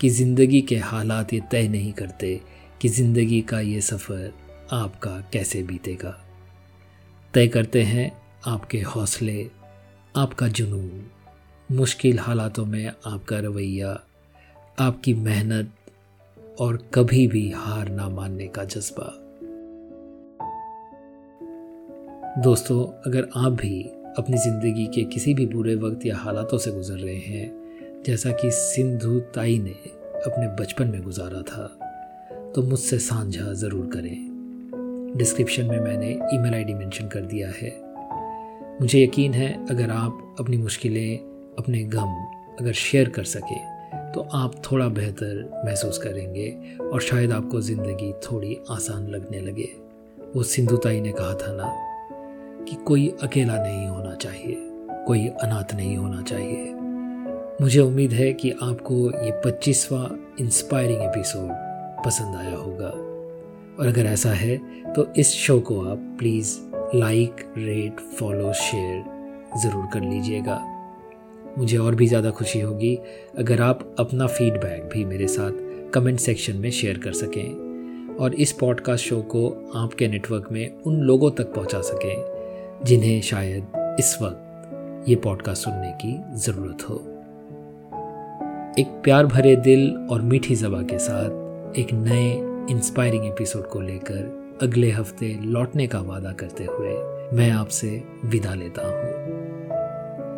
कि 0.00 0.08
ज़िंदगी 0.08 0.60
के 0.60 0.76
हालात 0.76 1.32
ये 1.32 1.40
तय 1.50 1.68
नहीं 1.68 1.92
करते 1.92 2.40
कि 2.80 2.88
ज़िंदगी 2.88 3.40
का 3.40 3.60
ये 3.60 3.80
सफ़र 3.80 4.32
आपका 4.72 5.10
कैसे 5.32 5.62
बीतेगा। 5.62 6.10
तय 7.34 7.48
करते 7.48 7.82
हैं 7.82 8.10
आपके 8.46 8.80
हौसले, 8.80 9.50
आपका 10.16 10.48
जुनून, 10.48 11.06
मुश्किल 11.72 12.18
हालातों 12.18 12.64
में 12.66 12.86
आपका 12.88 13.38
रवैया, 13.38 14.00
आपकी 14.80 15.14
मेहनत 15.14 15.72
और 16.60 16.90
कभी 16.94 17.26
भी 17.26 17.50
हार 17.50 17.88
ना 17.88 18.08
मानने 18.08 18.46
का 18.46 18.64
जज्बा। 18.64 19.12
दोस्तों, 22.42 22.84
अगर 23.06 23.28
आप 23.36 23.52
भी 23.52 23.90
अपनी 24.18 24.36
ज़िंदगी 24.38 24.84
के 24.86 25.02
किसी 25.04 25.32
भी 25.34 25.46
बुरे 25.46 25.74
वक्त 25.74 26.04
या 26.06 26.16
हालातों 26.16 26.58
से 26.58 26.70
गुजर 26.72 26.94
रहे 26.96 27.16
हैं, 27.16 28.02
जैसा 28.06 28.30
कि 28.32 28.50
सिंधु 28.50 29.18
ताई 29.34 29.58
ने 29.58 29.74
अपने 30.26 30.46
बचपन 30.60 30.88
में 30.88 31.02
गुजारा 31.02 31.42
था 31.42 31.66
तो 32.54 32.62
मुझसे 32.62 32.98
साझा 32.98 33.52
ज़रूर 33.54 33.86
करें। 33.86 35.16
डिस्क्रिप्शन 35.18 35.66
में 35.66 35.80
मैंने 35.80 36.10
ईमेल 36.34 36.54
आईडी 36.54 36.74
मेंशन 36.74 37.08
कर 37.08 37.20
दिया 37.22 37.48
है। 37.50 37.70
मुझे 38.80 39.02
यकीन 39.02 39.34
है, 39.34 39.52
अगर 39.70 39.90
आप 39.90 40.36
अपनी 40.40 40.56
मुश्किलें, 40.56 41.18
अपने 41.58 41.82
गम 41.86 42.14
अगर 42.60 42.72
शेयर 42.74 43.08
कर 43.08 43.24
सकें 43.26 44.12
तो 44.12 44.20
आप 44.34 44.54
थोड़ा 44.64 44.88
बेहतर 44.90 45.62
महसूस 45.64 45.98
करेंगे 45.98 46.50
और 46.82 47.00
शायद 47.02 47.32
आपको 47.32 47.60
ज़िंदगी 47.62 48.12
थोड़ी 48.24 48.56
आसान 48.70 49.06
लगने 49.08 49.40
लगे। 49.40 49.68
वो 50.34 50.42
सिंधुताई 50.44 51.00
ने 51.00 51.12
कहा 51.12 51.34
था 51.34 51.52
ना? 51.52 51.72
कि 52.68 52.76
कोई 52.86 53.08
अकेला 53.22 53.56
नहीं 53.56 53.86
होना 53.88 54.14
चाहिए, 54.14 54.56
कोई 55.06 55.26
अनाथ 55.26 55.74
नहीं 55.74 55.96
होना 55.96 56.22
चाहिए। 56.22 56.72
मुझे 57.60 57.80
उम्मीद 57.80 58.12
है 58.12 58.32
कि 58.32 58.50
आपको 58.52 58.94
ये 59.24 59.30
पच्चीसवा 59.44 60.08
इंस्पायरिंग 60.40 61.02
एपिसोड 61.02 61.50
पसंद 62.06 62.36
आया 62.36 62.56
होगा। 62.56 62.88
और 63.78 63.86
अगर 63.86 64.06
ऐसा 64.06 64.30
है 64.30 64.56
तो 64.94 65.06
इस 65.16 65.32
शो 65.34 65.58
को 65.60 65.80
आप 65.82 66.16
please 66.18 66.56
like, 66.94 67.44
rate, 67.58 68.00
follow, 68.18 68.52
share 68.52 69.04
ज़रूर 69.62 69.86
कर 69.92 70.00
लीजिएगा। 70.02 70.60
मुझे 71.58 71.76
और 71.78 71.94
भी 71.94 72.06
ज़्यादा 72.06 72.30
खुशी 72.30 72.60
होगी 72.60 72.94
अगर 73.38 73.60
आप 73.62 73.94
अपना 73.98 74.26
फीडबैक 74.26 74.88
भी 74.92 75.04
मेरे 75.04 75.28
साथ 75.28 75.64
कमेंट 75.94 76.18
सेक्शन 76.20 76.56
में 76.56 76.70
शेयर 76.70 76.98
कर 76.98 77.12
सकें 77.12 78.16
और 78.16 78.34
इस 78.34 78.52
पॉडकास्ट 78.52 79.04
शो 79.04 79.20
को 79.34 79.48
आपके 79.76 80.08
नेटवर्क 80.08 80.48
में 80.52 80.82
उन 80.82 81.00
लोगों 81.00 81.30
तक 81.30 81.54
पहुँचा 81.54 81.80
सकें 81.80 82.35
जिन्हें 82.84 83.20
शायद 83.22 83.96
इस 83.98 84.18
वक्त 84.22 85.04
ये 85.08 85.16
पॉडकास्ट 85.16 85.64
सुनने 85.64 85.92
की 85.92 86.38
ज़रूरत 86.38 86.82
हो। 86.88 86.94
एक 88.78 88.86
प्यार 89.04 89.26
भरे 89.26 89.56
दिल 89.56 90.08
और 90.10 90.22
मीठी 90.22 90.54
जबा 90.54 90.82
के 90.82 90.98
साथ 90.98 91.78
एक 91.78 91.92
नए 91.92 92.32
इंस्पायरिंग 92.70 93.26
एपिसोड 93.26 93.68
को 93.68 93.80
लेकर 93.80 94.58
अगले 94.62 94.90
हफ़्ते 94.90 95.38
लौटने 95.42 95.86
का 95.86 96.00
वादा 96.00 96.32
करते 96.32 96.64
हुए 96.64 96.94
मैं 97.36 97.50
आपसे 97.50 98.02
विदा 98.24 98.54
लेता 98.54 98.82
हूँ। 98.82 99.12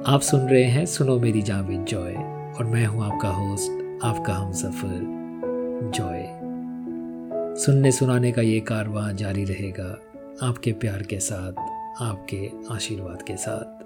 आप 0.07 0.21
सुन 0.21 0.40
रहे 0.40 0.64
हैं 0.64 0.87
सुनो 0.87 1.18
मेरी 1.18 1.42
जावेद 1.42 1.85
जॉय 1.85 2.12
और 2.59 2.64
मैं 2.64 2.87
हूँ 2.87 3.04
आपका 3.04 3.28
होस्ट 3.28 4.04
आपका 4.04 4.35
हम 4.35 4.52
सफ़र 4.52 5.00
जॉय। 5.95 6.25
सुनने 7.64 7.92
सुनाने 7.92 8.33
का 8.33 8.42
ये 8.42 8.61
कारवां 8.61 9.16
जारी 9.16 9.45
रहेगा 9.45 9.99
आपके 10.42 10.73
प्यार 10.73 11.02
के 11.02 11.21
साथ। 11.21 11.77
आपके 12.00 12.50
आशीर्वाद 12.70 13.22
के 13.22 13.36
साथ। 13.36 13.78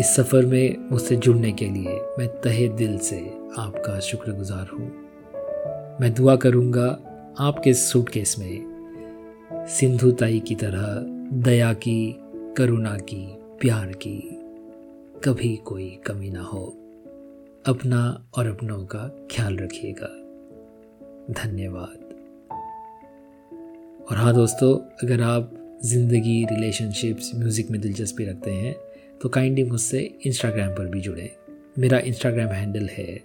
इस 0.00 0.06
सफ़र 0.06 0.46
में 0.46 0.90
मुझसे 0.90 1.16
जुड़ने 1.16 1.52
के 1.52 1.64
लिए 1.64 2.00
मैं 2.18 2.28
तहे 2.28 2.68
दिल 2.68 2.98
से 2.98 3.18
आपका 3.58 4.00
शुक्रगुजार 4.00 4.68
हूँ। 4.68 4.92
मैं 6.00 6.14
दुआ 6.14 6.36
करूँगा 6.36 6.86
आपके 7.38 7.74
सूटकेस 7.74 8.36
में 8.38 8.74
सिंधु 9.52 10.10
ताई 10.10 10.40
की 10.40 10.54
तरह 10.54 11.00
दया 11.32 11.72
की, 11.72 12.20
करुणा 12.56 12.98
की, 12.98 13.26
प्यार 13.60 13.86
की 13.86 14.30
कभी 15.24 15.56
कोई 15.56 16.00
कमी 16.06 16.30
ना 16.30 16.42
हो। 16.42 16.66
अपना 17.66 18.26
और 18.38 18.46
अपनों 18.46 18.78
का 18.78 19.26
ख्याल 19.36 19.56
रखिएगा। 19.56 20.06
धन्यवाद। 21.30 22.04
और 24.10 24.16
हाँ 24.16 24.34
दोस्तों, 24.34 24.78
अगर 24.78 25.22
आप 25.22 25.63
ज़िंदगी 25.84 26.44
रिलेशनशिप्स 26.50 27.30
म्यूज़िक 27.34 27.70
में 27.70 27.80
दिलचस्पी 27.80 28.24
रखते 28.24 28.50
हैं 28.50 28.74
तो 29.22 29.28
काइंडली 29.28 29.64
मुझसे 29.64 29.98
इंस्टाग्राम 30.26 30.70
पर 30.70 30.86
भी 30.86 31.00
जुड़ें। 31.00 31.28
मेरा 31.78 31.98
इंस्टाग्राम 31.98 32.48
हैंडल 32.48 32.88
है 32.92 33.18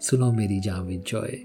सुनो 0.00 0.30
मेरी 0.32 0.60
जाँ 0.60 0.82
विद 0.82 1.02
जॉय 1.06 1.38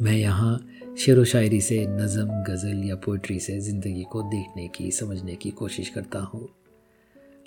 मैं 0.00 0.12
यहाँ 0.12 0.68
शेर 0.98 1.18
व 1.18 1.24
शायरी 1.24 1.60
से 1.60 1.86
नज़म, 1.86 2.30
गज़ल 2.42 2.84
या 2.84 2.96
पोइट्री 2.96 3.38
से 3.40 3.58
ज़िंदगी 3.60 4.02
को 4.02 4.22
देखने 4.22 4.68
की, 4.68 4.90
समझने 4.90 5.36
की 5.36 5.50
कोशिश 5.50 5.88
करता 5.88 6.18
हूँ। 6.18 6.48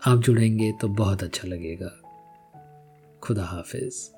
आप 0.08 0.20
जुड़ेंगे 0.20 0.72
तो 0.72 0.88
बहुत 0.88 1.24
अच्छा 1.24 1.48
लगेगा। 1.48 1.92
खुदा 3.24 3.44
हाफिज़। 3.44 4.15